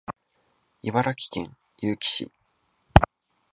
[0.81, 2.31] 茨城県結城市